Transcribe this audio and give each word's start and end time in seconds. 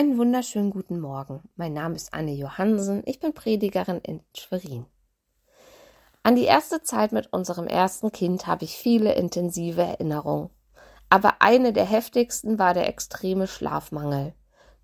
Einen 0.00 0.16
wunderschönen 0.16 0.70
guten 0.70 0.98
Morgen. 0.98 1.42
Mein 1.56 1.74
Name 1.74 1.94
ist 1.94 2.14
Anne 2.14 2.32
Johansen. 2.32 3.02
Ich 3.04 3.20
bin 3.20 3.34
Predigerin 3.34 3.98
in 3.98 4.22
Schwerin. 4.34 4.86
An 6.22 6.36
die 6.36 6.46
erste 6.46 6.82
Zeit 6.82 7.12
mit 7.12 7.30
unserem 7.34 7.66
ersten 7.66 8.10
Kind 8.10 8.46
habe 8.46 8.64
ich 8.64 8.78
viele 8.78 9.12
intensive 9.12 9.82
Erinnerungen. 9.82 10.48
Aber 11.10 11.42
eine 11.42 11.74
der 11.74 11.84
heftigsten 11.84 12.58
war 12.58 12.72
der 12.72 12.88
extreme 12.88 13.46
Schlafmangel. 13.46 14.32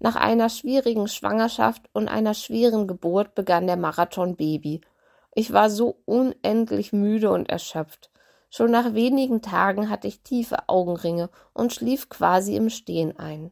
Nach 0.00 0.16
einer 0.16 0.50
schwierigen 0.50 1.08
Schwangerschaft 1.08 1.88
und 1.94 2.08
einer 2.08 2.34
schweren 2.34 2.86
Geburt 2.86 3.34
begann 3.34 3.66
der 3.66 3.78
Marathon 3.78 4.36
Baby. 4.36 4.82
Ich 5.34 5.50
war 5.50 5.70
so 5.70 5.96
unendlich 6.04 6.92
müde 6.92 7.30
und 7.30 7.48
erschöpft. 7.48 8.10
Schon 8.50 8.70
nach 8.70 8.92
wenigen 8.92 9.40
Tagen 9.40 9.88
hatte 9.88 10.08
ich 10.08 10.20
tiefe 10.20 10.68
Augenringe 10.68 11.30
und 11.54 11.72
schlief 11.72 12.10
quasi 12.10 12.54
im 12.54 12.68
Stehen 12.68 13.18
ein. 13.18 13.50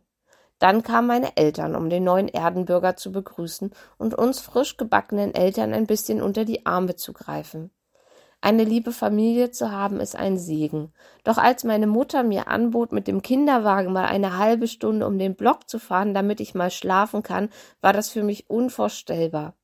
Dann 0.58 0.82
kamen 0.82 1.08
meine 1.08 1.36
Eltern, 1.36 1.74
um 1.76 1.90
den 1.90 2.04
neuen 2.04 2.28
Erdenbürger 2.28 2.96
zu 2.96 3.12
begrüßen 3.12 3.72
und 3.98 4.14
uns 4.14 4.40
frisch 4.40 4.76
gebackenen 4.76 5.34
Eltern 5.34 5.72
ein 5.72 5.86
bisschen 5.86 6.22
unter 6.22 6.44
die 6.44 6.64
Arme 6.64 6.96
zu 6.96 7.12
greifen. 7.12 7.70
Eine 8.40 8.64
liebe 8.64 8.92
Familie 8.92 9.52
zu 9.52 9.72
haben, 9.72 10.00
ist 10.00 10.16
ein 10.16 10.36
Segen. 10.36 10.92
Doch 11.24 11.38
als 11.38 11.64
meine 11.64 11.86
Mutter 11.86 12.22
mir 12.22 12.46
anbot, 12.46 12.92
mit 12.92 13.08
dem 13.08 13.22
Kinderwagen 13.22 13.90
mal 13.90 14.04
eine 14.04 14.36
halbe 14.36 14.68
Stunde 14.68 15.06
um 15.06 15.18
den 15.18 15.34
Block 15.34 15.68
zu 15.68 15.78
fahren, 15.78 16.12
damit 16.12 16.40
ich 16.40 16.54
mal 16.54 16.70
schlafen 16.70 17.22
kann, 17.22 17.48
war 17.80 17.94
das 17.94 18.10
für 18.10 18.22
mich 18.22 18.50
unvorstellbar. 18.50 19.54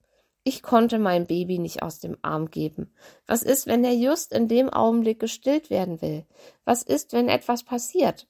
Ich 0.45 0.63
konnte 0.63 0.99
mein 0.99 1.27
Baby 1.27 1.59
nicht 1.59 1.83
aus 1.83 1.99
dem 1.99 2.17
Arm 2.23 2.51
geben. 2.51 2.95
Was 3.27 3.43
ist, 3.43 3.67
wenn 3.67 3.85
er 3.85 3.93
just 3.93 4.33
in 4.33 4.49
dem 4.49 4.71
Augenblick 4.71 5.21
gestillt 5.21 5.69
werden 5.69 6.01
will? 6.01 6.25
Was 6.65 6.83
ist, 6.83 7.13
wenn 7.13 7.29
etwas 7.29 7.63
passiert? 7.63 8.27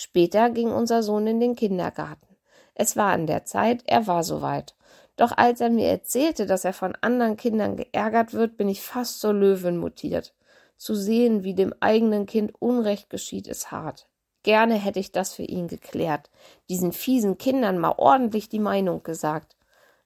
Später 0.00 0.50
ging 0.50 0.70
unser 0.70 1.02
Sohn 1.02 1.26
in 1.26 1.40
den 1.40 1.56
Kindergarten. 1.56 2.36
Es 2.76 2.96
war 2.96 3.10
an 3.10 3.26
der 3.26 3.44
Zeit, 3.46 3.82
er 3.84 4.06
war 4.06 4.22
soweit. 4.22 4.76
Doch 5.16 5.36
als 5.36 5.60
er 5.60 5.70
mir 5.70 5.88
erzählte, 5.88 6.46
dass 6.46 6.64
er 6.64 6.72
von 6.72 6.96
anderen 7.00 7.36
Kindern 7.36 7.76
geärgert 7.76 8.32
wird, 8.32 8.56
bin 8.56 8.68
ich 8.68 8.80
fast 8.80 9.18
zur 9.18 9.32
Löwin 9.32 9.76
mutiert. 9.76 10.36
Zu 10.76 10.94
sehen, 10.94 11.42
wie 11.42 11.52
dem 11.52 11.74
eigenen 11.80 12.26
Kind 12.26 12.52
Unrecht 12.60 13.10
geschieht, 13.10 13.48
ist 13.48 13.72
hart. 13.72 14.08
Gerne 14.44 14.76
hätte 14.76 15.00
ich 15.00 15.10
das 15.10 15.34
für 15.34 15.42
ihn 15.42 15.66
geklärt, 15.66 16.30
diesen 16.68 16.92
fiesen 16.92 17.36
Kindern 17.36 17.76
mal 17.80 17.94
ordentlich 17.96 18.48
die 18.48 18.60
Meinung 18.60 19.02
gesagt. 19.02 19.56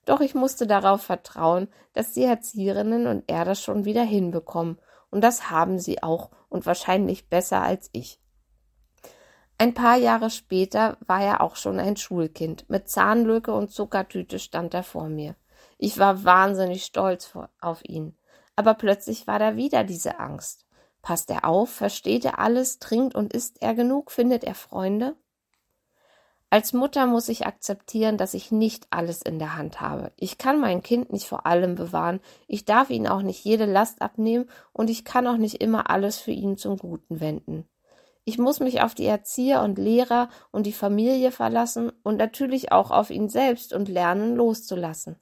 Doch 0.07 0.23
ich 0.23 0.35
musste 0.35 0.67
darauf 0.67 1.03
vertrauen, 1.03 1.69
dass 1.93 2.15
die 2.15 2.25
Erzieherinnen 2.25 3.07
und 3.07 3.25
er 3.27 3.45
das 3.45 3.61
schon 3.61 3.85
wieder 3.85 4.05
hinbekommen, 4.05 4.79
und 5.11 5.21
das 5.21 5.51
haben 5.51 5.79
sie 5.79 6.03
auch 6.03 6.31
und 6.49 6.65
wahrscheinlich 6.65 7.29
besser 7.29 7.61
als 7.61 7.91
ich. 7.93 8.23
Ein 9.59 9.75
paar 9.75 9.97
Jahre 9.97 10.31
später 10.31 10.97
war 11.07 11.23
er 11.23 11.41
auch 11.41 11.57
schon 11.57 11.79
ein 11.79 11.97
Schulkind. 11.97 12.69
Mit 12.69 12.89
Zahnlücke 12.89 13.53
und 13.53 13.71
Zuckertüte 13.71 14.39
stand 14.39 14.75
er 14.75 14.83
vor 14.83 15.09
mir. 15.09 15.37
Ich 15.79 15.99
war 15.99 16.25
wahnsinnig 16.25 16.85
stolz 16.85 17.33
auf 17.61 17.85
ihn. 17.85 18.17
Aber 18.57 18.75
plötzlich 18.75 19.27
war 19.27 19.39
da 19.39 19.57
wieder 19.57 19.85
diese 19.85 20.19
Angst. 20.19 20.67
Passt 21.01 21.31
er 21.31 21.45
auf? 21.45 21.71
Versteht 21.71 22.25
er 22.25 22.39
alles? 22.39 22.79
Trinkt 22.79 23.15
und 23.15 23.33
isst 23.33 23.61
er 23.63 23.75
genug? 23.75 24.11
Findet 24.11 24.45
er 24.45 24.55
Freunde? 24.55 25.17
Als 26.53 26.75
Mutter 26.75 27.07
muss 27.07 27.31
ich 27.31 27.47
akzeptieren, 27.47 28.19
dass 28.19 28.35
ich 28.35 28.53
nicht 28.53 28.87
alles 28.91 29.23
in 29.23 29.39
der 29.39 29.57
Hand 29.57 29.81
habe. 29.81 30.13
Ich 30.17 30.37
kann 30.37 30.61
mein 30.61 30.83
Kind 30.83 31.11
nicht 31.11 31.27
vor 31.27 31.47
allem 31.47 31.77
bewahren, 31.77 32.21
ich 32.47 32.67
darf 32.67 32.91
ihn 32.91 33.09
auch 33.09 33.23
nicht 33.23 33.43
jede 33.43 33.65
Last 33.65 34.03
abnehmen 34.03 34.51
und 34.75 34.91
ich 34.91 35.07
kann 35.07 35.27
auch 35.27 35.39
nicht 35.39 35.63
immer 35.63 35.89
alles 35.89 36.19
für 36.19 36.31
ihn 36.31 36.59
zum 36.59 36.77
Guten 36.77 37.21
wenden. 37.21 37.67
Ich 38.25 38.39
muss 38.39 38.61
mich 38.61 38.83
auf 38.83 38.95
die 38.95 39.07
Erzieher 39.07 39.63
und 39.63 39.79
Lehrer 39.79 40.29
und 40.53 40.65
die 40.65 40.73
Familie 40.73 41.33
verlassen 41.33 41.91
und 42.05 42.19
natürlich 42.19 42.71
auch 42.71 42.91
auf 42.93 43.11
ihn 43.11 43.29
selbst 43.29 43.73
und 43.73 43.89
lernen 43.89 44.37
loszulassen. 44.37 45.17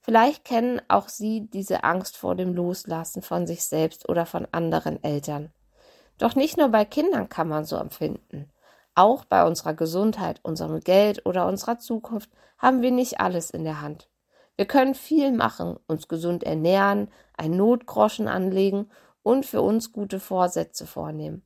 Vielleicht 0.00 0.44
kennen 0.44 0.80
auch 0.88 1.08
Sie 1.08 1.48
diese 1.48 1.84
Angst 1.84 2.16
vor 2.16 2.34
dem 2.34 2.54
Loslassen 2.54 3.22
von 3.22 3.46
sich 3.46 3.64
selbst 3.64 4.08
oder 4.08 4.26
von 4.26 4.48
anderen 4.50 5.02
Eltern. 5.04 5.52
Doch 6.18 6.34
nicht 6.34 6.56
nur 6.56 6.70
bei 6.70 6.84
Kindern 6.84 7.28
kann 7.28 7.48
man 7.48 7.64
so 7.64 7.76
empfinden. 7.76 8.50
Auch 8.96 9.24
bei 9.24 9.46
unserer 9.46 9.74
Gesundheit, 9.74 10.40
unserem 10.42 10.80
Geld 10.80 11.24
oder 11.24 11.46
unserer 11.46 11.78
Zukunft 11.78 12.30
haben 12.58 12.82
wir 12.82 12.90
nicht 12.90 13.20
alles 13.20 13.50
in 13.50 13.62
der 13.62 13.80
Hand. 13.80 14.08
Wir 14.56 14.66
können 14.66 14.96
viel 14.96 15.30
machen, 15.30 15.78
uns 15.86 16.08
gesund 16.08 16.42
ernähren, 16.42 17.12
einen 17.36 17.56
Notgroschen 17.56 18.26
anlegen 18.26 18.90
und 19.22 19.46
für 19.46 19.62
uns 19.62 19.92
gute 19.92 20.18
Vorsätze 20.18 20.84
vornehmen. 20.84 21.44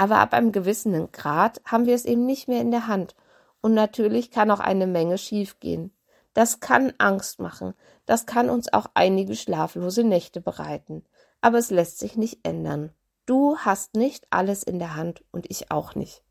Aber 0.00 0.16
ab 0.16 0.32
einem 0.32 0.50
gewissen 0.50 1.12
Grad 1.12 1.60
haben 1.66 1.84
wir 1.84 1.94
es 1.94 2.06
eben 2.06 2.24
nicht 2.24 2.48
mehr 2.48 2.62
in 2.62 2.70
der 2.70 2.86
Hand. 2.86 3.14
Und 3.60 3.74
natürlich 3.74 4.30
kann 4.30 4.50
auch 4.50 4.58
eine 4.58 4.86
Menge 4.86 5.18
schiefgehen. 5.18 5.94
Das 6.32 6.60
kann 6.60 6.94
Angst 6.96 7.38
machen. 7.38 7.74
Das 8.06 8.24
kann 8.24 8.48
uns 8.48 8.72
auch 8.72 8.86
einige 8.94 9.36
schlaflose 9.36 10.02
Nächte 10.02 10.40
bereiten. 10.40 11.04
Aber 11.42 11.58
es 11.58 11.68
lässt 11.68 11.98
sich 11.98 12.16
nicht 12.16 12.38
ändern. 12.44 12.94
Du 13.26 13.58
hast 13.58 13.94
nicht 13.94 14.26
alles 14.30 14.62
in 14.62 14.78
der 14.78 14.96
Hand 14.96 15.22
und 15.32 15.50
ich 15.50 15.70
auch 15.70 15.94
nicht. 15.94 16.22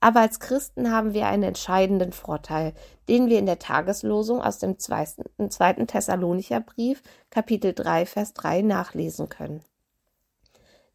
Aber 0.00 0.18
als 0.18 0.40
Christen 0.40 0.90
haben 0.90 1.14
wir 1.14 1.28
einen 1.28 1.44
entscheidenden 1.44 2.10
Vorteil, 2.10 2.74
den 3.08 3.28
wir 3.28 3.38
in 3.38 3.46
der 3.46 3.60
Tageslosung 3.60 4.42
aus 4.42 4.58
dem 4.58 4.80
zweiten, 4.80 5.86
Thessalonicher 5.86 6.58
Brief, 6.58 7.00
Kapitel 7.30 7.74
3, 7.74 8.06
Vers 8.06 8.34
3 8.34 8.62
nachlesen 8.62 9.28
können. 9.28 9.62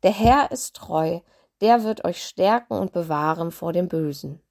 Der 0.03 0.11
Herr 0.11 0.51
ist 0.51 0.75
treu, 0.75 1.21
der 1.61 1.83
wird 1.83 2.05
euch 2.05 2.23
stärken 2.23 2.73
und 2.73 2.91
bewahren 2.91 3.51
vor 3.51 3.73
dem 3.73 3.87
Bösen. 3.87 4.41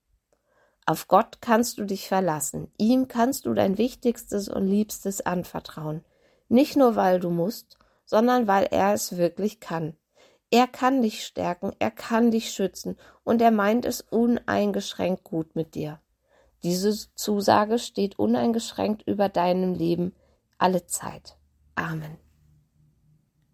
Auf 0.86 1.08
Gott 1.08 1.40
kannst 1.40 1.78
du 1.78 1.84
dich 1.84 2.08
verlassen, 2.08 2.70
ihm 2.78 3.08
kannst 3.08 3.46
du 3.46 3.54
dein 3.54 3.76
Wichtigstes 3.76 4.48
und 4.48 4.66
Liebstes 4.66 5.20
anvertrauen, 5.20 6.04
nicht 6.48 6.76
nur 6.76 6.94
weil 6.94 7.18
du 7.18 7.30
musst, 7.30 7.78
sondern 8.04 8.46
weil 8.46 8.68
er 8.70 8.94
es 8.94 9.16
wirklich 9.16 9.58
kann. 9.58 9.96
Er 10.50 10.68
kann 10.68 11.02
dich 11.02 11.24
stärken, 11.24 11.72
er 11.80 11.90
kann 11.90 12.30
dich 12.30 12.52
schützen 12.52 12.96
und 13.24 13.42
er 13.42 13.50
meint 13.50 13.84
es 13.84 14.00
uneingeschränkt 14.00 15.24
gut 15.24 15.56
mit 15.56 15.74
dir. 15.74 16.00
Diese 16.62 16.94
Zusage 17.14 17.78
steht 17.78 18.18
uneingeschränkt 18.18 19.02
über 19.02 19.28
deinem 19.28 19.74
Leben 19.74 20.14
alle 20.58 20.86
Zeit. 20.86 21.36
Amen. 21.74 22.25